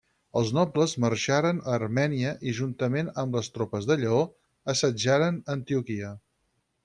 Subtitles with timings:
[0.39, 4.23] Els nobles marxaren a Armènia i juntament amb les tropes de Lleó,
[4.75, 6.11] assetjaren Antioquia.